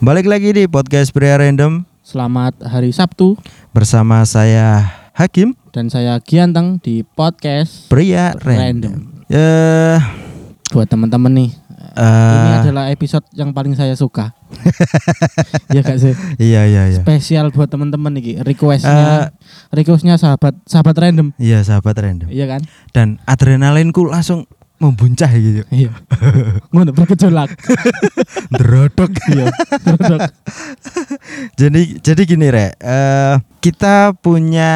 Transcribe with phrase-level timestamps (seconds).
[0.00, 3.36] Balik lagi di podcast Pria Random Selamat hari Sabtu
[3.70, 8.56] bersama saya Hakim dan saya Gianteng di podcast Pria Random.
[8.58, 8.94] Random.
[9.28, 9.98] Eh,
[10.72, 11.50] Buat teman-teman nih,
[11.94, 14.32] eh, ini adalah episode yang paling saya suka.
[15.70, 16.14] Iya gak sih?
[16.42, 16.98] iya iya iya.
[16.98, 19.30] Spesial buat teman-teman nih, requestnya,
[19.70, 21.30] requestnya sahabat sahabat random.
[21.38, 22.26] iya sahabat random.
[22.26, 22.62] Iya kan?
[22.90, 24.50] Dan adrenalinku langsung
[24.80, 25.62] membuncah gitu.
[25.68, 25.92] Iya.
[26.72, 27.52] Ngono bergejolak.
[28.58, 29.12] Drodok.
[29.28, 29.52] Iya.
[29.84, 30.20] Drodok.
[31.54, 34.72] jadi jadi gini Rek, eh kita punya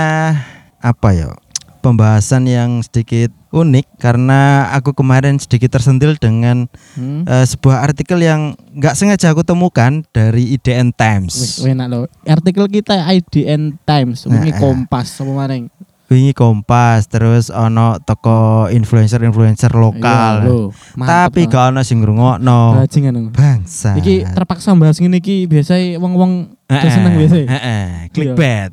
[0.78, 1.32] apa ya?
[1.80, 6.64] Pembahasan yang sedikit unik karena aku kemarin sedikit tersentil dengan
[6.96, 7.24] Hmm.
[7.24, 11.60] eh, sebuah artikel yang nggak sengaja aku temukan dari IDN Times.
[11.60, 12.04] enak loh.
[12.24, 15.68] Artikel kita IDN Times, ini Nah, Kompas sama maning.
[16.04, 20.44] Wingi Kompas terus ono toko influencer-influencer lokal.
[20.44, 20.60] Iya, lho.
[21.00, 22.84] Tapi gak ono sing ngrungokno.
[23.32, 23.96] Bangsa.
[23.96, 27.36] Iki terpaksa bahas ngene iki biasanya wong-wong Heeh, seneng biasa.
[27.48, 28.72] heeh, clickbait.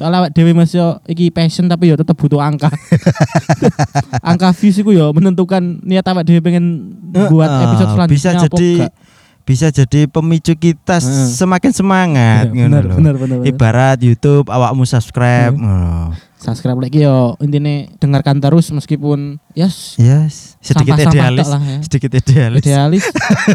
[0.00, 2.72] Soalnya awak dhewe Mas yo iki passion tapi yo tetep butuh angka.
[4.32, 8.70] angka views iku yo menentukan niat awak dhewe pengen buat episode selanjutnya bisa apa jadi
[8.80, 8.92] enggak.
[9.50, 11.26] Bisa jadi pemicu kita Heeh.
[11.34, 13.44] semakin semangat ngono bener, bener, bener, bener.
[13.44, 15.50] Ibarat YouTube awakmu subscribe.
[15.50, 15.58] Heeh.
[15.58, 16.14] ngono.
[16.40, 21.44] Subscribe lagi yo intine dengarkan terus meskipun yes Yes, sedikit sampah-sampah idealis.
[21.44, 21.78] tok lah ya.
[21.84, 22.60] Sedikit idealis.
[22.62, 23.04] Idealis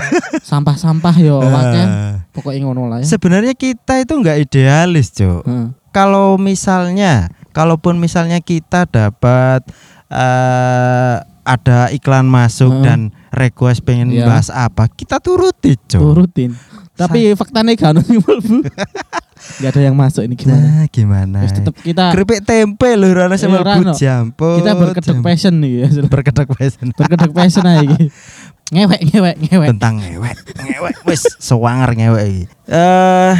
[0.51, 1.85] sampah-sampah yo waknya
[2.29, 3.07] pokoknya ngono lah ya.
[3.07, 5.41] Sebenarnya kita itu nggak idealis, Cuk.
[5.47, 5.67] Heeh.
[5.89, 9.63] kalau misalnya kalaupun misalnya kita dapat
[10.07, 12.83] eh ada iklan masuk Heeh.
[12.83, 14.25] dan request pengen Iya.
[14.25, 16.51] bahas apa kita turuti cok Turutin.
[16.95, 18.63] Tapi faktanya gak ono sing mlebu.
[19.61, 20.63] Gak ada yang masuk ini gimana?
[20.63, 23.91] nah gimana Terus tetap kita keripik tempe lho rana sama Rano.
[23.93, 25.87] jamput kita berkedok passion nih ya.
[26.03, 28.09] berkedok passion berkedok passion aja iki.
[28.73, 29.67] Ngewek ngewek ngewek.
[29.69, 32.43] tentang ngewek ngewek wis sewanger ngewek iki.
[32.65, 33.35] eh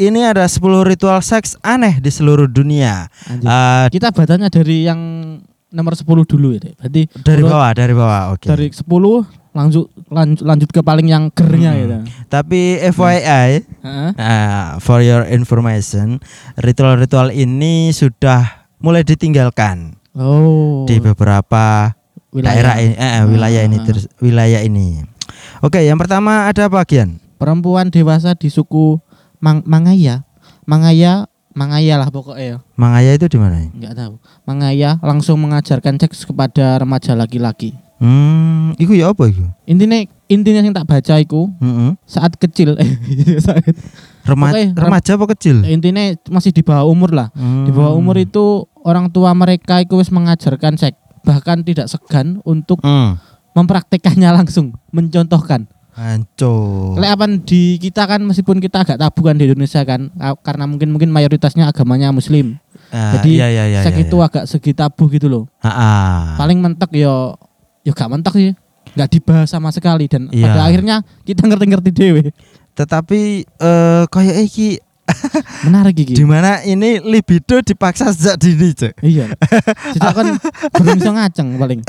[0.00, 3.44] ini ada 10 ritual seks aneh di seluruh dunia Anjir.
[3.44, 5.00] Eh, Kita bacanya dari yang
[5.70, 6.74] nomor 10 dulu ya, Dek.
[6.76, 8.86] Berarti dari urut bawah dari bawah oke dari 10
[9.50, 11.80] lanjut lanjut lanjut ke paling yang gernya Hmm.
[11.80, 11.96] gitu.
[12.26, 13.48] tapi FYI
[13.82, 14.10] Heeh.
[14.14, 16.22] Nah, for your information,
[16.54, 20.86] ritual-ritual ini sudah mulai ditinggalkan Oh.
[20.86, 21.94] di beberapa
[22.32, 23.84] daerah ini, eh, eh, wilayah ini, Ah.
[23.84, 25.02] ter- wilayah ini.
[25.60, 27.18] Oke, yang pertama ada bagian.
[27.34, 29.02] Perempuan dewasa di suku
[29.38, 30.22] Mang Mangaya.
[30.62, 32.56] Mangaya Mangaya lah pokoknya ya.
[32.74, 33.58] Mangaya itu di mana?
[33.66, 34.14] Enggak tahu.
[34.44, 37.74] Mangaya langsung mengajarkan seks kepada remaja laki-laki.
[37.98, 39.44] Hmm, iku ya apa iku?
[39.64, 41.92] Intinya intinya yang tak baca iku Heeh.
[42.02, 42.88] saat kecil eh
[43.38, 43.66] saat-
[44.22, 45.64] Rema- Pokoknya rem- remaja apa kecil?
[45.64, 47.28] intinya masih di bawah umur lah.
[47.32, 47.64] Hmm.
[47.64, 52.80] Di bawah umur itu orang tua mereka itu wis mengajarkan seks, bahkan tidak segan untuk
[52.80, 53.20] Hmm.
[53.52, 55.66] mempraktekannya langsung, mencontohkan.
[56.00, 56.96] Hancur.
[56.96, 60.64] Lek apa di kita kan meskipun kita agak tabu kan di Indonesia kan ka- karena
[60.64, 62.56] mungkin mungkin mayoritasnya agamanya muslim.
[62.88, 64.26] Ah, Jadi iya, iya, iya, seks iya, itu iya.
[64.26, 65.44] agak segi tabu gitu loh.
[65.60, 66.16] Ah, ah.
[66.34, 67.36] Paling mentok yo
[67.82, 68.56] yo gak mentok sih.
[68.90, 70.48] Gak dibahas sama sekali dan Iya.
[70.48, 72.22] pada akhirnya kita ngerti-ngerti dewe.
[72.72, 74.80] Tetapi eh kayak iki
[75.66, 76.14] Menarik iki.
[76.16, 78.94] di mana ini libido dipaksa sejak dini, Cek.
[79.04, 79.26] Iya.
[79.94, 80.26] Sejak kan
[80.76, 81.80] gurung iso ngaceng paling.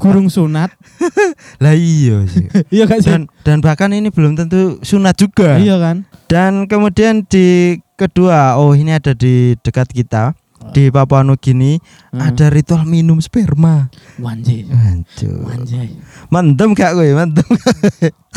[0.00, 0.70] Gurung sunat.
[1.62, 2.46] Lah iya sih.
[2.74, 3.06] Iya sih?
[3.06, 5.60] dan dan bahkan ini belum tentu sunat juga.
[5.60, 6.08] Iya kan?
[6.26, 10.34] Dan kemudian di kedua, oh ini ada di dekat kita
[10.72, 11.76] di Papua Nugini
[12.14, 12.22] Hmm.
[12.22, 13.90] ada ritual minum sperma.
[14.16, 14.70] Wanjay.
[14.70, 15.50] Hancur.
[15.50, 15.90] Wanjay.
[16.30, 17.42] Mendem gak kowe, mendem.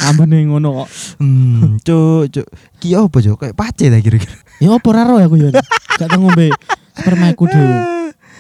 [0.02, 0.90] Ambene ngono kok.
[1.22, 2.48] Hmm, cuk, cuk.
[2.82, 3.38] Ki apa cuk?
[3.38, 4.34] Kayak pace ta kira-kira.
[4.58, 5.54] Ya apa ora roh aku ya.
[5.98, 6.50] Gak tau ngombe
[6.98, 7.78] sperma iku dhewe.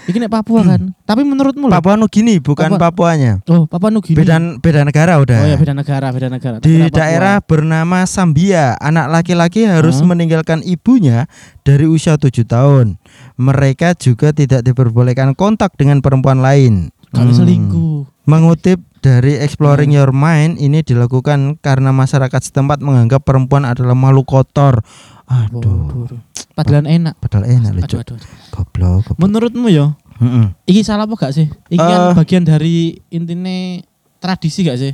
[0.07, 0.81] Iki nek Papua kan.
[1.03, 1.67] Tapi menurutmu.
[1.67, 3.43] Papua Nugini bukan Papua- Papuanya.
[3.45, 4.15] Oh, Papua Nugini.
[4.15, 5.43] Beda beda negara udah.
[5.43, 6.55] Oh ya beda negara, beda negara.
[6.57, 6.95] Di Papua.
[6.95, 10.07] daerah bernama Sambia, anak laki-laki harus Hah?
[10.07, 11.27] meninggalkan ibunya
[11.61, 12.95] dari usia tujuh tahun.
[13.35, 16.89] Mereka juga tidak diperbolehkan kontak dengan perempuan lain.
[17.07, 17.39] kalau Hmm.
[17.39, 17.99] selingkuh.
[18.27, 19.97] Mengutip dari Exploring Hmm.
[19.97, 24.83] Your Mind, ini dilakukan karena masyarakat setempat menganggap perempuan adalah makhluk kotor.
[25.23, 26.19] Aduh, Waduh.
[26.57, 27.13] Padahal enak.
[27.17, 28.17] padahal enak Aduh, Cuk.
[28.49, 29.05] Goblok.
[29.05, 29.15] goblok.
[29.15, 30.57] Menurutmu ya, Mm-mm.
[30.65, 31.45] iki salah apa gak sih?
[31.69, 32.13] Iki kan Eh.
[32.17, 32.77] bagian dari
[33.07, 33.85] intine
[34.17, 34.93] tradisi gak sih?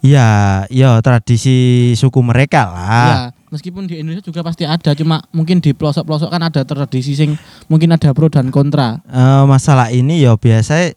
[0.00, 0.26] Ya,
[0.68, 1.56] ya tradisi
[1.92, 3.04] suku mereka lah.
[3.04, 3.16] Ya,
[3.48, 7.36] meskipun di Indonesia juga pasti ada, cuma mungkin di pelosok-pelosok kan ada tradisi sing
[7.66, 9.00] mungkin ada pro dan kontra.
[9.08, 10.94] Eh, masalah ini ya biasa eh,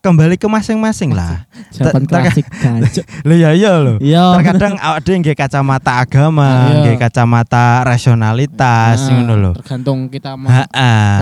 [0.00, 1.44] kembali ke masing-masing lah.
[1.72, 2.44] Jawaban klasik.
[3.28, 3.96] Lo ya iya lo.
[4.00, 9.52] Terkadang awak dhewe nggih kacamata agama, nggih kacamata rasionalitas ngono lho.
[9.60, 10.48] Tergantung kita mau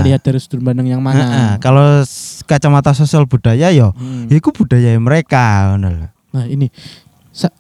[0.03, 1.57] lihat dari sudut pandang yang mana.
[1.59, 2.03] Kalau
[2.47, 4.31] kacamata sosial budaya ya Hmm.
[4.31, 6.09] ya iku budaya mereka ngono.
[6.31, 6.71] Nah, ini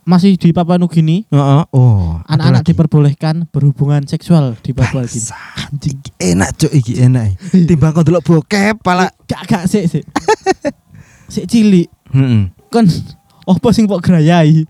[0.02, 1.62] masih di Papua Nugini, Heeh.
[1.70, 5.14] Oh, anak-anak diperbolehkan berhubungan seksual di Papua gini.
[5.22, 5.38] Bangsa.
[5.62, 5.98] Anjing.
[6.16, 7.38] Enak cuk iki enak.
[7.64, 9.06] Timbang kau delok bokep pala.
[9.24, 10.04] Gak gak sik sik.
[11.30, 12.50] Sik cilik Heeh.
[12.66, 12.90] kon
[13.46, 14.66] opo sing mbok grayai.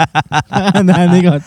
[0.80, 1.40] Nah ini kon.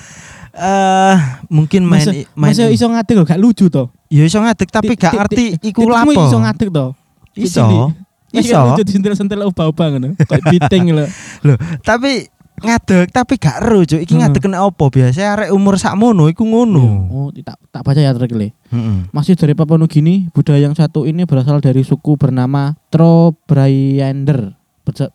[0.53, 1.15] Eh
[1.49, 3.89] mungkin main Masa, main masa iso ngadeg lho, gak lucu to.
[4.05, 6.13] ya iso ngadeg tapi gak ti- ngerti ti- iku lapo.
[6.13, 6.85] iso ngadeg to.
[7.33, 7.89] Iso.
[8.29, 8.57] Iya Iso.
[8.61, 10.13] lucu disentil-sentil ubah-ubah ngono.
[10.21, 11.05] Kayak biting lho.
[11.49, 13.97] Loh, tapi ngadeg tapi gak ero cuk.
[13.97, 14.21] Iki Hmm.
[14.21, 16.85] ngadeg kena opo biasa arek umur sakmono iku ngono.
[17.09, 18.53] Oh, tak tak baca ya artikelnya.
[18.69, 18.97] Heeh.
[19.09, 24.53] Masih dari Papua Nugini, budaya yang satu ini berasal dari suku bernama Trobriander.
[24.83, 25.11] Berja-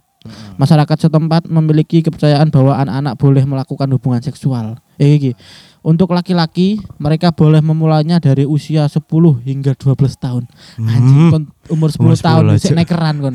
[0.58, 4.76] Masyarakat setempat memiliki kepercayaan bahwa anak-anak boleh melakukan hubungan seksual.
[4.98, 5.32] Eh iki.
[5.78, 8.98] Untuk laki-laki, mereka boleh memulainya dari usia 10
[9.40, 10.44] hingga 12 tahun.
[10.76, 11.30] Anjing Hmm.
[11.30, 12.76] kon umur 10 Umur tahun 10 sik aja.
[12.76, 13.34] nekeran kon.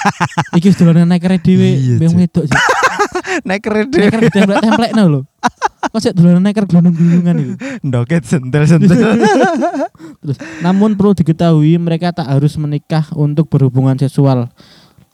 [0.58, 2.58] iki wis dolanan nekere dhewe, Iya, mbeng wedok sih.
[3.48, 5.20] Nek krede Neker templek-templekno lho.
[5.86, 7.52] Kok sik dolanan neker glundung-glundungan iki.
[7.86, 8.98] ndoket sentel-sentel.
[10.20, 14.50] Terus, namun perlu diketahui mereka tak harus menikah untuk berhubungan seksual.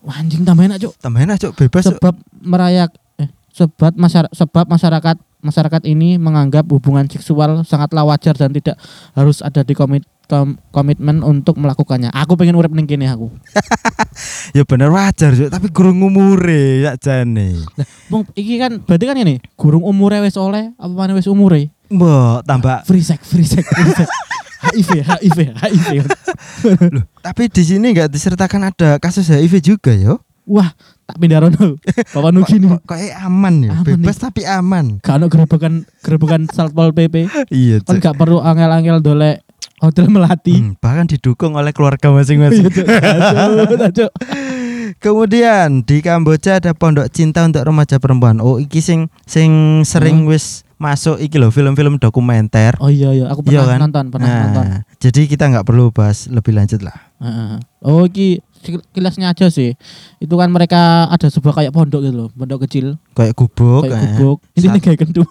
[0.02, 0.92] Wah, anjing tambah enak, Cuk.
[0.98, 1.86] Tambah enak cuk bebas.
[1.86, 8.54] Sebab merayak eh sebab masyarakat sebab masyarakat masyarakat ini menganggap hubungan seksual sangatlah wajar dan
[8.54, 8.78] tidak
[9.12, 12.08] harus ada di komit kom- komitmen untuk melakukannya.
[12.14, 13.28] Aku pengen urip ning kene aku.
[14.52, 17.64] Ya bener wajar cuk tapi gurung umure ya jane.
[18.12, 21.72] Wong iki kan berarti kan ini gurung umure wis oleh apa mana wis umure?
[21.88, 24.08] Mbok tambah Free sex, free sex, free sex.
[24.62, 25.88] HIV, HIV, HIV.
[26.94, 30.22] Loh, tapi di sini nggak disertakan ada kasus HIV juga yo.
[30.42, 30.74] Wah,
[31.04, 31.78] tak pindah rono.
[32.14, 32.70] Bapak Nugi nih.
[32.74, 34.98] Kok kayak aman ya, Aman bebas tapi aman.
[34.98, 39.46] Kalau gerobakan gerobakan Satpol PP Iya, kan gak perlu angel-angel dolek
[39.78, 40.58] hotel melati.
[40.58, 42.66] Hmm, bahkan didukung oleh keluarga Iya, masing-masing.
[43.86, 44.10] Aduh.
[44.98, 48.38] Kemudian di Kamboja ada pondok cinta untuk remaja perempuan.
[48.38, 49.50] Oh, iki sing sing
[49.82, 52.74] sering wis masuk iki loh film-film dokumenter.
[52.78, 53.78] Oh iya iya, aku Iya pernah kan?
[53.80, 54.64] nonton, pernah Nah, nonton.
[54.98, 56.94] jadi kita nggak perlu bahas lebih lanjut lah.
[57.18, 57.62] Heeh.
[57.82, 59.74] Oh iki sek- kilasnya aja sih.
[60.16, 63.82] Itu kan mereka ada sebuah kayak pondok gitu loh, pondok kecil, Kayak gubuk.
[63.84, 64.02] kayak eh.
[64.14, 64.38] gubuk.
[64.56, 65.22] Ini Sa- kayak kentu.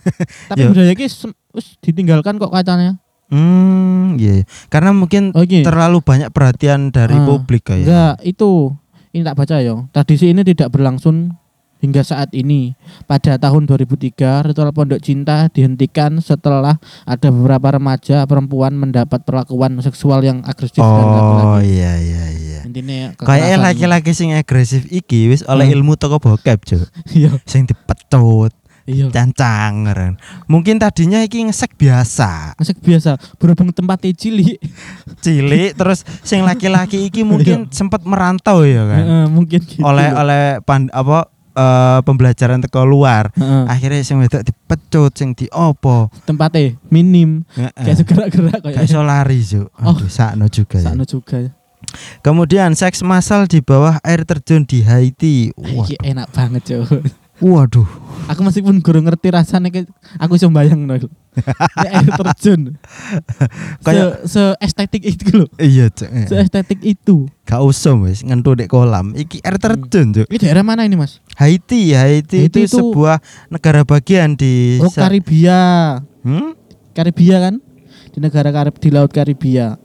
[0.50, 2.98] Tapi budaya wis ditinggalkan kok katanya.
[3.30, 4.42] Hmm, iya.
[4.42, 4.44] iya.
[4.66, 5.62] Karena mungkin Oh iki.
[5.62, 7.86] terlalu banyak perhatian dari Ah, publik kayak.
[7.86, 8.74] Enggak, itu
[9.12, 9.74] ini tak baca ya.
[9.94, 11.38] Tradisi ini tidak berlangsung
[11.80, 12.76] hingga saat ini.
[13.04, 20.20] Pada tahun 2003, ritual pondok cinta dihentikan setelah ada beberapa remaja perempuan mendapat perlakuan seksual
[20.20, 21.06] yang agresif dan
[21.42, 22.60] Oh iya iya iya.
[22.62, 25.76] Intinya Kayak laki-laki sing agresif iki wis oleh Hmm.
[25.76, 26.86] ilmu toko bokep, Cuk.
[27.16, 28.52] Iya, Sing dipecut,
[28.84, 29.06] iya.
[29.08, 30.14] cancang ngeren.
[30.46, 32.54] Mungkin tadinya iki ngesek biasa.
[32.54, 34.58] Ngesek biasa, berhubung tempatnya cilik.
[35.18, 39.80] cilik terus sing laki-laki iki mungkin sempat merantau ya kan Heeh, mungkin gitu.
[39.80, 46.08] oleh oleh pan, apa eh, pembelajaran teko luar Heeh, akhirnya sing wedok dipecut sing diopo
[46.22, 47.96] tempatnya minim, kayak Heeh.
[47.96, 49.68] segerak-gerak gak kayak iso lari Cuk.
[49.78, 49.96] Oh.
[50.06, 50.90] sakno juga ya.
[50.90, 51.50] Sakno juga.
[52.20, 56.86] kemudian seks massal di bawah air terjun di Haiti Wah, Iki enak banget, Cuk.
[57.40, 57.88] waduh
[58.28, 60.86] Aku meskipun guru ngerti rasanya kayak aku bisa bayang.
[60.86, 61.02] Ini
[61.82, 62.78] air terjun.
[63.82, 65.48] Kayak- se, se estetik itu loh.
[65.58, 66.06] iya Cuk.
[66.28, 67.26] Se estetik itu.
[67.42, 70.26] gak usah wis ngentu dek kolam iki air terjun Cuk.
[70.30, 71.18] Ini daerah mana ini mas?
[71.40, 73.16] Haiti Haiti, Haiti itu, itu- sebuah
[73.48, 75.96] negara bagian di Oh Karibia.
[76.20, 76.52] Hmm?
[76.92, 77.64] Karibia kan?
[78.12, 79.80] Di negara Karib di laut Karibia.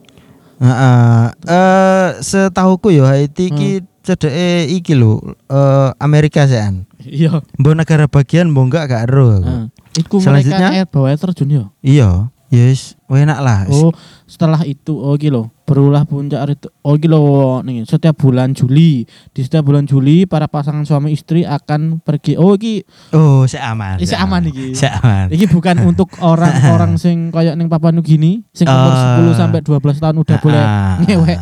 [0.60, 1.24] Heeh.
[1.48, 3.88] Eh setahuku ya Haiti Hmm.
[4.06, 6.86] cedeke iki lho eh Amerika sean.
[7.02, 7.40] Iya.
[7.56, 9.54] Mbok negara bagian mbok enggak gak ero aku.
[9.96, 10.60] Iku Selanjutnya?
[10.60, 11.64] mereka air bawah air terjun ya.
[11.80, 12.10] Iya,
[12.52, 13.64] yes, enak lah.
[13.72, 13.96] Oh,
[14.28, 16.70] setelah itu oh iki lho, berulah puncak itu.
[16.82, 17.26] Oh lho
[17.62, 19.04] nih, setiap bulan Juli.
[19.34, 22.38] Di setiap bulan Juli para pasangan suami istri akan pergi.
[22.38, 23.98] Oh iki Oh, sik aman.
[23.98, 24.68] Ini sik aman iki.
[24.72, 25.26] Sik aman.
[25.28, 29.34] Iki bukan untuk orang-orang sing kayak ning Papua Nugini sing umur Oh.
[29.34, 31.38] 10 sampai 12 tahun udah boleh Ah, ngewek.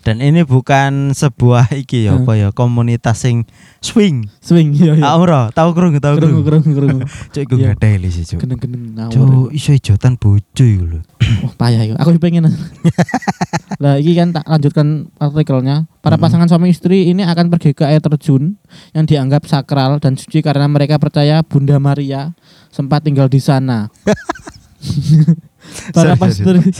[0.00, 2.24] Dan ini bukan sebuah iki ya Hmm.
[2.24, 3.44] apa ya komunitas sing
[3.78, 4.32] swing.
[4.40, 4.96] swing iya.
[4.98, 6.64] Ah ora, tahu krungu tahu Kerungu krungu.
[6.64, 7.00] kerungu kerungu.
[7.32, 7.76] Cuk iku Iya.
[7.76, 8.40] ngadeli sih, Cuk.
[8.40, 9.12] Geneng-geneng ngawur.
[9.12, 11.00] Cuk, iso ijotan bojo iku lho.
[11.44, 11.94] Oh, payah ya.
[12.00, 12.48] Aku pengen.
[13.82, 15.84] lah iki kan tak lanjutkan artikelnya.
[16.00, 16.24] Para Hmm.
[16.24, 18.56] pasangan suami istri ini akan pergi ke air terjun
[18.92, 22.32] yang dianggap sakral dan suci karena mereka percaya Bunda Maria
[22.68, 23.92] sempat tinggal di sana.
[25.92, 26.72] para pasutri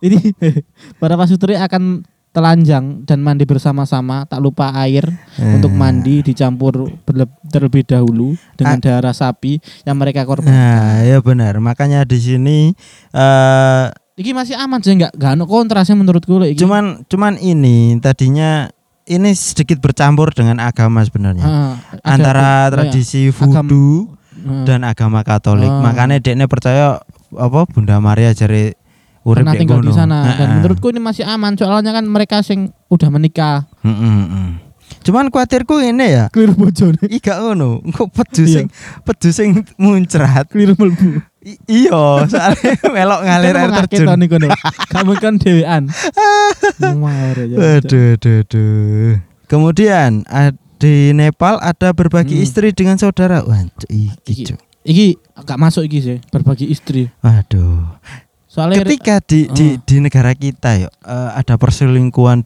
[0.00, 0.32] ini
[0.96, 5.02] para pasutri akan telanjang dan mandi bersama-sama tak lupa air
[5.38, 5.76] untuk Eh.
[5.76, 6.86] mandi dicampur
[7.44, 10.46] terlebih dahulu dengan darah sapi yang mereka korban.
[10.46, 11.56] Nah, ya benar.
[11.58, 12.58] Makanya di sini
[13.12, 16.58] eh Iki masih aman sih nggak nggak ada kontrasnya menurutku iki.
[16.58, 18.66] cuman cuman ini tadinya
[19.06, 21.46] ini sedikit bercampur dengan agama sebenarnya.
[21.46, 24.62] Ah, ada- Antara oh ya, tradisi voodoo Hmm.
[24.62, 25.66] dan agama Katolik.
[25.66, 25.82] Ah.
[25.82, 26.98] Makanya dekne percaya
[27.30, 28.74] apa Bunda Maria jari
[29.28, 32.60] urip pernah kayak tinggal di sana dan menurutku ini masih aman soalnya kan mereka sing
[32.88, 34.64] udah menikah Heeh.
[34.98, 36.24] Cuman kuatirku ini ya.
[36.28, 38.54] keliru bojone Ih gak ngono, engko pedu Iya.
[38.54, 38.66] sing
[39.04, 40.48] pedu sing muncrat.
[40.48, 44.08] keliru melbu I- iya, soalnya melok ngalir air terjun.
[44.88, 45.82] kamu kan dewean.
[46.76, 49.12] Aduh, aduh, aduh.
[49.44, 50.24] Kemudian
[50.76, 52.44] di Nepal ada berbagi Hmm.
[52.44, 53.42] istri dengan saudara.
[53.42, 54.54] Wah, iki, Iki.
[54.84, 55.06] Iki
[55.42, 57.98] gak masuk iki sih berbagi istri Waduh.
[58.48, 59.78] Soalnya Ketika di di, Ah.
[59.78, 62.42] di negara kita ya eh, ada perselingkuhan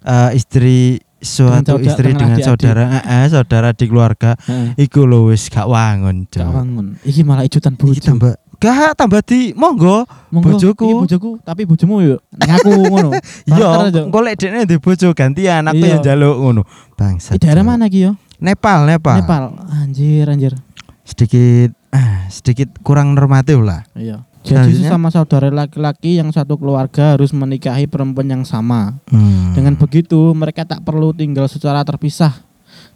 [0.00, 2.46] eh, istri suatu saudara- istri dengan dengan adik-adik.
[2.48, 4.74] saudara, eh, eh, saudara di keluarga, Heeh.
[4.80, 9.20] iku lho wis gak wangun, gak wangun iki malah ijutan Iki bojo tambah gak tambah
[9.20, 10.82] di monggo Monggo, bojoku.
[10.84, 13.10] iki bojoku tapi bojomu yo ngaku ngono
[13.44, 14.00] Iya, aja.
[14.00, 16.62] engko lek dekne di bojo gantian aku yang njaluk ngono.
[16.94, 17.34] Bangsa.
[17.34, 19.22] Di daerah mana ki yo Nepal, Nepal.
[19.22, 20.54] Nepal anjir anjir
[21.02, 23.86] Sedikit ah, sedikit kurang normatif lah.
[23.92, 24.88] iya jadi Selanjutnya?
[24.90, 29.54] sesama saudara laki-laki yang satu keluarga harus menikahi perempuan yang sama Hmm.
[29.54, 32.40] Dengan begitu, mereka tak perlu tinggal secara terpisah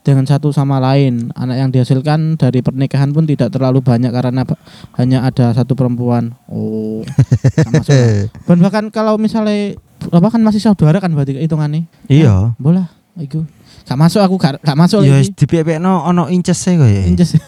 [0.01, 1.29] dengan satu sama lain.
[1.37, 4.43] Anak yang dihasilkan dari pernikahan pun tidak terlalu banyak karena
[4.97, 6.33] hanya ada satu perempuan.
[6.49, 7.05] Oh,
[7.61, 7.85] sama.
[8.49, 9.77] Dan bahkan kalau misalnya
[10.09, 11.85] apa kan masih saudara kan berarti hitungannya.
[12.09, 12.57] Iya.
[12.57, 12.89] Bola,
[13.21, 13.45] iku.
[13.87, 15.31] Gak masuk aku gak, gak masuk Ya lagi.
[15.31, 15.47] di
[15.79, 17.03] no ono inces e kok ya.
[17.07, 17.37] Inces.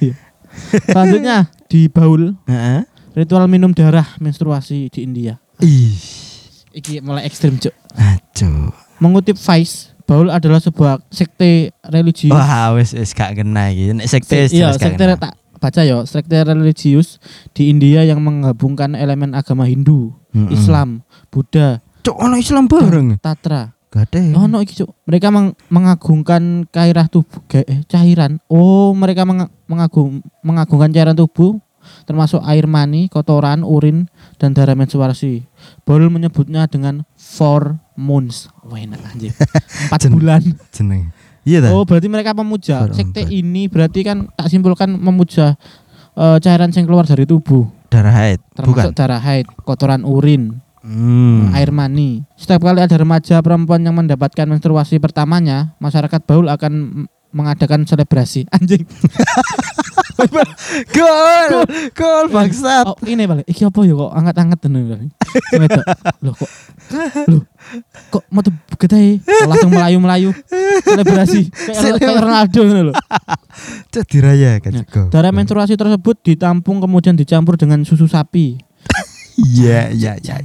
[0.00, 0.16] Iya.
[0.88, 2.88] Selanjutnya di Baul, Heeh.
[3.12, 5.38] Ritual minum darah menstruasi di India.
[5.58, 5.94] Ih.
[6.70, 7.74] Iki mulai ekstrim, Cuk.
[7.94, 8.70] Aduh.
[9.00, 13.94] Mengutip Vice, Baul adalah sebuah sekte religius Wah, wis wis gak kena iki.
[13.94, 15.18] Nek sekte wis iya, sekte kena.
[15.18, 17.18] tak baca ya, sekte religius
[17.52, 20.50] di India yang menggabungkan elemen agama Hindu, Mm-mm.
[20.50, 23.18] Islam, Buddha, Cuk ono Islam bareng.
[23.20, 23.76] Tatra.
[23.90, 24.22] Gak ada.
[24.38, 24.94] Oh, no iki Cuk.
[25.02, 28.38] Mereka meng- mengagungkan gairah tubuh, eh, cairan.
[28.46, 31.58] Oh, mereka menga- mengagung mengagungkan cairan tubuh
[32.04, 35.44] termasuk air mani, kotoran, urin dan darah menstruasi.
[35.82, 38.48] Baul menyebutnya dengan four moons.
[38.62, 39.32] Wah, enak anjir.
[39.86, 40.42] Empat Jen- bulan.
[40.70, 41.12] Jeneng.
[41.40, 41.68] Iya ta?
[41.72, 42.84] Oh, berarti mereka memuja.
[42.84, 45.56] Baru Sekte ini berarti kan tak simpulkan memuja
[46.12, 48.44] eh, cairan yang keluar dari tubuh, Darah haid.
[48.52, 48.98] termasuk Bukan.
[48.98, 51.52] darah haid, kotoran urin, Hmm.
[51.52, 52.24] air mani.
[52.34, 58.46] Setiap kali ada remaja perempuan yang mendapatkan menstruasi pertamanya, masyarakat Baul akan mengadakan selebrasi.
[58.54, 58.84] Anjing.
[60.96, 61.64] Gol.
[61.96, 62.84] Gol bangsat.
[62.84, 63.48] Oh, ini balik.
[63.48, 64.58] Iki apa ya kok angkat-angkat.
[64.60, 65.84] Sing wedok.
[66.20, 66.50] Loh kok
[67.30, 67.42] Loh
[68.10, 70.34] kok mau tuh gede langsung melayu-melayu
[70.82, 72.94] selebrasi kayak Ronaldo ngono lho.
[73.92, 75.12] Cuk diraya kan Nah, Cuk.
[75.12, 78.58] Darah menstruasi tersebut ditampung kemudian dicampur dengan susu sapi,
[79.54, 80.42] Iya, iya, iya.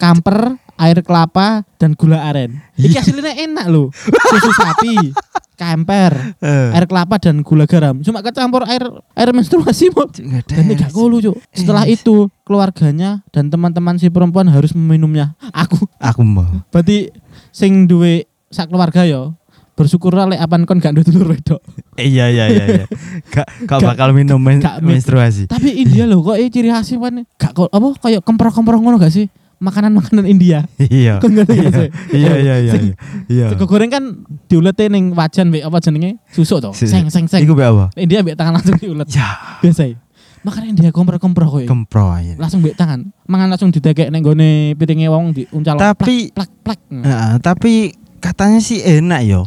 [0.00, 2.60] kamper, air kelapa, dan gula aren.
[2.74, 3.88] Iki hasilnya enak loh.
[3.96, 5.12] Susu sapi,
[5.54, 6.68] kamper, Eh.
[6.70, 8.00] air kelapa dan gula garam.
[8.00, 10.04] Cuma kecampur air air menstruasi mau.
[10.42, 11.36] Dan gak kolu cuk.
[11.50, 15.32] Setelah itu keluarganya dan teman-teman si perempuan harus meminumnya.
[15.50, 16.44] Aku Aku mau.
[16.68, 17.08] berarti
[17.50, 19.34] sing duwe sak keluarga yo
[19.72, 21.60] bersyukur lek apan kon gak dulur wedok.
[21.96, 22.84] Iya iya iya iya.
[23.28, 25.48] Gak gak bakal minum men- gak menstruasi.
[25.48, 29.12] Tapi India loh kok eh, ciri khasnya kan gak kok apa kayak kemprok-kemprok ngono gak
[29.12, 29.28] sih?
[29.56, 30.68] Makanan-makanan India.
[30.76, 31.16] Iya.
[31.16, 31.88] Gak sih?
[32.12, 32.72] Iya iya iya.
[32.76, 32.94] Iya.
[33.26, 33.46] Iya.
[33.50, 34.04] Sego goreng kan
[34.46, 36.20] diulete ning wajan mbek apa jenenge?
[36.28, 36.70] Susuk to.
[36.76, 37.40] Seng seng seng.
[37.40, 37.88] Iku be apa?
[37.96, 39.08] India mbek tangan langsung diulet.
[39.08, 39.88] Ya, Biasa.
[39.88, 39.96] ya.
[40.44, 41.64] Makanya India komprok-komprok kowe.
[41.64, 42.36] kempro aja.
[42.36, 43.08] Langsung mbek tangan.
[43.26, 46.80] Mangan langsung didekek ning gone piringe wong diuncal Tapi plak plak.
[46.92, 49.42] Heeh, tapi katanya sih enak yo.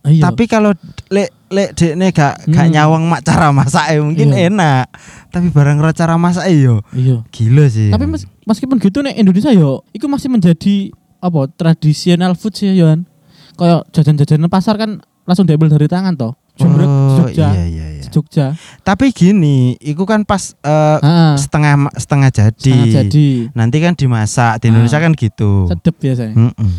[0.00, 0.32] Iya.
[0.32, 0.72] Tapi kalau
[1.12, 2.72] lek lek dekne gak gak Hmm.
[2.72, 4.48] nyawang mak cara masake mungkin Iya.
[4.48, 4.86] enak.
[5.28, 7.20] Tapi barang cara masake yo iya.
[7.28, 7.92] gila sih.
[7.92, 10.90] Tapi mes- meskipun gitu nek Indonesia yo itu masih menjadi
[11.22, 13.06] apa tradisional food sih Yohan.
[13.54, 16.34] Kayak jajan-jajanan pasar kan langsung diambil dari tangan toh.
[16.58, 17.54] Jumrek oh, Jogja.
[17.54, 18.04] iya iya iya.
[18.10, 18.46] Jogja.
[18.82, 22.72] Tapi gini, iku kan pas Ah, setengah setengah jadi.
[22.74, 25.04] sangat jadi Nanti kan dimasak di Indonesia Ah.
[25.06, 25.70] kan gitu.
[25.70, 26.34] sedep biasanya.
[26.36, 26.70] Mm-mm.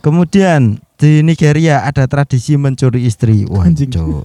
[0.00, 3.46] Kemudian di Nigeria ada tradisi mencuri istri.
[3.46, 4.22] Waduh.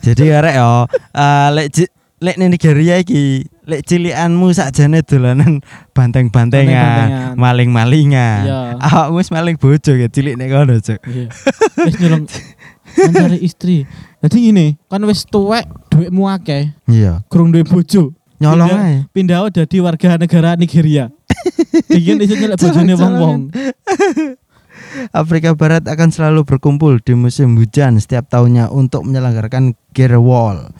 [0.00, 0.72] Jadi arek yo,
[1.12, 1.66] eh, lek
[2.18, 5.60] lek Nigeria iki, lek cilianmu sakjane dolanan
[5.92, 8.40] banteng-bantengan, maling-malingan.
[8.48, 8.60] Iya.
[8.80, 11.00] Awakmu wis maling bojo ya cilik nek kono, Cuk.
[11.04, 11.26] Iya.
[11.84, 12.24] Wis nyolong
[12.96, 13.84] mencari istri.
[14.24, 17.20] Jadi gini, kan wis tuwek duitmu akeh, Iya.
[17.28, 18.16] kurung duit bojo.
[18.40, 18.96] Nyolong Pindah- ae.
[19.12, 21.10] Pindah jadi warga negara Nigeria.
[21.90, 23.40] Iki kan iso nyelek bojone wong-wong.
[25.12, 30.70] Afrika Barat akan selalu berkumpul di musim hujan setiap tahunnya untuk menyelenggarakan Gerewol.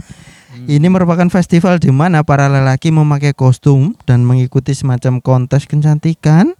[0.68, 6.52] Ini merupakan festival di mana para lelaki memakai kostum dan mengikuti semacam kontes kecantikan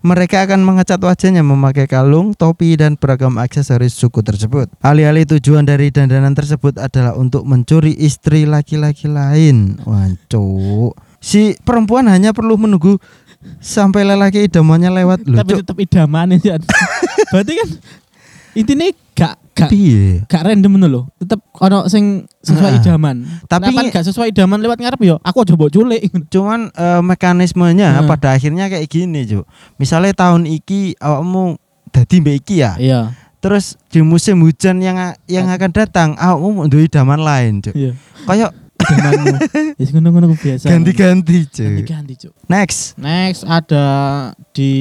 [0.00, 4.72] mereka akan mengecat wajahnya memakai kalung, topi, dan beragam aksesoris suku tersebut.
[4.80, 9.76] Alih-alih tujuan dari dandanan tersebut adalah untuk mencuri istri laki-laki lain.
[9.84, 10.96] Wancuk.
[11.20, 12.96] Si perempuan hanya perlu menunggu
[13.60, 15.36] sampai lelaki idamannya lewat loh.
[15.36, 16.48] Tapi tetap idaman sih.
[17.36, 17.68] Berarti kan
[18.56, 20.24] intinya gak gak Piye?
[20.24, 21.02] gak random ngono lho.
[21.16, 22.82] Tetep ono sing sesuai Heeh.
[22.82, 23.16] idaman.
[23.44, 25.16] Tapi Tapi gak sesuai idaman lewat ngarep yo.
[25.20, 26.00] Aku aja mbok culik.
[26.28, 28.08] cuman eh, mekanismenya Heeh.
[28.08, 29.44] pada akhirnya kayak gini, Cuk.
[29.76, 32.74] Misalnya tahun iki awakmu dadi mbek iki ya.
[32.80, 33.00] Iya.
[33.40, 37.74] Terus di musim hujan yang yang akan datang, awakmu duwe idaman lain, Cuk.
[37.76, 37.92] Iya.
[38.24, 38.50] Kayak.
[39.76, 40.64] Ya ngono-ngono biasa.
[40.72, 41.84] ganti-ganti, Cuk.
[41.84, 42.32] Ganti-ganti, Cuk.
[42.48, 42.96] Next.
[42.96, 43.84] Next ada
[44.56, 44.72] di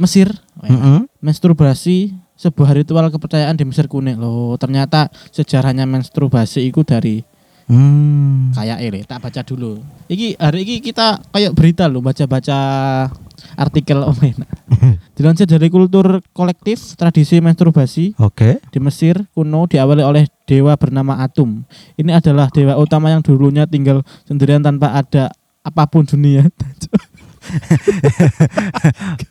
[0.00, 0.32] Mesir.
[0.64, 1.04] Mm-mm.
[1.20, 4.54] Menstruasi sebuah ritual kepercayaan di Mesir kuno loh.
[4.58, 7.22] Ternyata sejarahnya menstruasi itu dari
[7.64, 8.52] Hmm.
[8.52, 9.00] kayak ini.
[9.08, 9.80] Tak baca dulu.
[10.12, 12.58] Iki hari ini kita kayak berita loh baca-baca
[13.56, 14.50] artikel enak.
[15.16, 18.60] Dilansir dari kultur kolektif tradisi menstruasi Oke.
[18.68, 21.64] di Mesir kuno diawali oleh dewa bernama Atum.
[21.96, 25.32] Ini adalah dewa utama yang dulunya tinggal sendirian tanpa ada
[25.64, 26.44] apa pun dunia.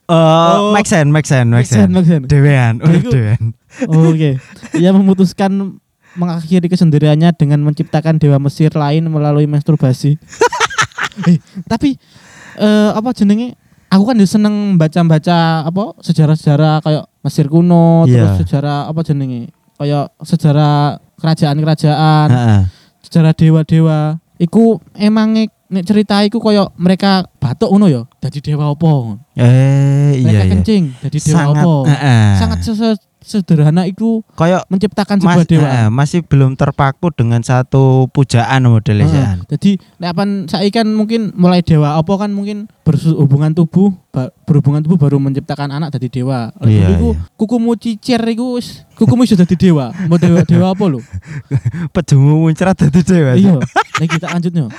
[0.08, 1.90] Oh, make sense, make sense, make sense.
[1.90, 2.26] Make sense.
[2.28, 3.44] Dewean, udah Iku- dewean.
[3.88, 4.32] Oke.
[4.78, 5.80] Ia memutuskan
[6.14, 10.16] mengakhiri kesendiriannya dengan menciptakan dewa Mesir lain melalui masturbasi.
[11.14, 11.38] Eh,
[11.70, 11.94] tapi
[12.58, 13.54] eh, apa jenenge?
[13.94, 18.34] Aku kan seneng baca-baca apa sejarah-sejarah kayak Mesir kuno, Iya.
[18.34, 19.54] terus sejarah apa jenenge?
[19.78, 22.62] Kayak sejarah kerajaan-kerajaan, Heeh.
[23.06, 24.18] sejarah dewa-dewa.
[24.42, 25.38] Iku emang
[25.74, 29.18] nek cerita iku koyo mereka batuk ngono ya, dadi dewa apa?
[29.34, 30.52] Eh, Mereka iya iya.
[30.54, 31.74] kencing, dadi dewa Sangat apa?
[32.38, 35.64] Sangat se- sederhana iku kayak menciptakan Mas, sebuah dewa.
[35.66, 39.08] heeh, masih belum terpaku dengan satu pujaan modelnya.
[39.08, 39.38] Sian.
[39.48, 43.96] Jadi nek apan saiki kan mungkin mulai dewa apa kan mungkin berhubungan tubuh
[44.44, 46.52] berhubungan tubuh baru menciptakan anak jadi dewa.
[46.54, 47.24] Lah Iya, iku iya.
[47.34, 49.96] kukumu cicir iku wis kukumu sudah jadi dewa.
[50.06, 51.00] Mau dewa dewa apa lo?
[51.96, 53.34] Pejumu muncrat dadi dewa.
[53.34, 53.56] iya.
[53.98, 54.68] Nah kita lanjutnya.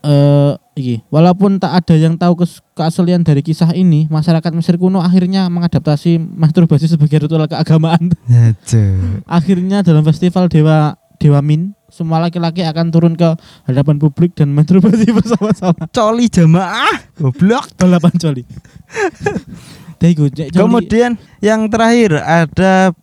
[0.00, 5.04] Eh iki, walaupun tak ada yang tahu kes- keaslian dari kisah ini, masyarakat Mesir kuno
[5.04, 8.08] akhirnya mengadaptasi masturbasi sebagai ritual keagamaan.
[8.24, 8.56] Ya.
[9.28, 13.36] Akhirnya dalam festival Dewa Dewa Min, semua laki-laki akan turun ke
[13.68, 15.84] hadapan publik dan masturbasi bersama-sama.
[15.92, 17.76] Coli jamaah, goblok.
[17.76, 18.42] Balapan coli.
[20.50, 22.96] Kemudian yang terakhir ada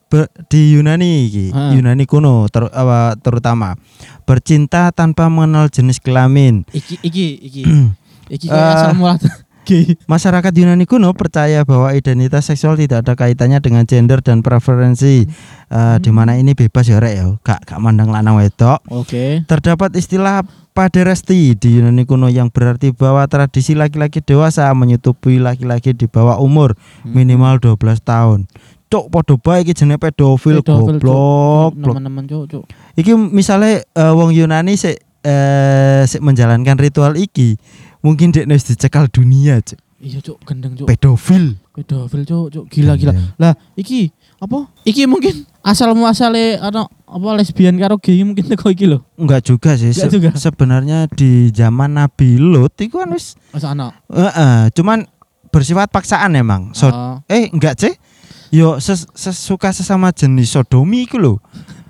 [0.49, 1.45] di Yunani iki.
[1.53, 3.77] Yunani kuno ter- apa, terutama.
[4.25, 6.65] Bercinta tanpa mengenal jenis kelamin.
[6.73, 7.63] iki iki iki.
[8.27, 9.15] Iki asal mula
[9.67, 9.99] gay.
[10.08, 15.27] Masyarakat Yunani kuno percaya bahwa identitas seksual tidak ada kaitannya dengan gender dan preferensi,
[15.67, 18.80] Eh, di mana ini bebas ya rek ya, gak gak mandang lanang wedok.
[18.88, 19.43] Oke.
[19.43, 20.39] Terdapat istilah
[20.71, 26.80] paderasti di Yunani kuno yang berarti bahwa tradisi laki-laki dewasa menyetubui laki-laki di bawah umur
[27.03, 27.12] Hmm.
[27.12, 28.47] minimal 12 tahun.
[28.88, 31.75] Cuk podo bae iki jenenge pedofil, Pedofil, goblok.
[31.75, 31.95] blok.
[31.99, 32.63] Teman-teman cuk cuk.
[32.95, 37.60] Iki misalnya eh, wong Yunani sik eh sik menjalankan ritual iki,
[38.08, 39.76] mungkin dia wis dicekal dunia, Cuk.
[39.98, 40.86] Iya cuk gendeng cuk.
[40.86, 41.58] Pedofil.
[41.74, 43.17] Pedofil cuk cuk gila gila.
[43.17, 43.34] Gendeng.
[43.36, 44.70] Lah iki apa?
[44.86, 49.02] Iki mungkin asal muasale ana apa lesbian karo gay mungkin teko iki lho.
[49.17, 49.89] Enggak juga sih.
[49.89, 50.30] Enggak Se- juga.
[50.38, 53.89] Sebenarnya di zaman Nabi Lut itu kan wis Mas ana.
[54.08, 55.10] Heeh, cuman
[55.50, 56.78] bersifat paksaan emang.
[56.78, 57.17] So, Oh.
[57.26, 57.98] eh enggak sih?
[58.53, 61.33] Yo ses- sesuka sesama jenis sodomi iku lho.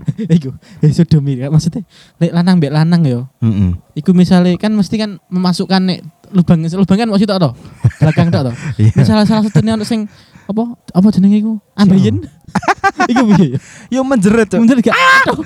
[0.37, 1.83] Iku, eh sodomi kan maksudnya
[2.17, 3.27] nek lanang mbek lanang yo.
[3.43, 3.75] Heeh.
[3.99, 5.99] Iku misalnya kan mesti kan memasukkan nek
[6.31, 7.49] lubang lubang kan tok to.
[7.99, 8.51] Belakang tok to.
[8.81, 8.91] Iya.
[8.95, 10.07] Misalnya salah satunya ono sing
[10.47, 10.63] apa
[10.95, 11.59] apa jenenge iku?
[11.75, 12.23] Ambeien.
[13.11, 13.59] iku piye ya?
[13.99, 14.47] Yo menjerit.
[14.55, 14.95] Bener gak?
[14.95, 15.43] Aduh.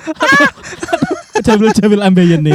[1.42, 2.54] Jamil-jamil ambeien nih.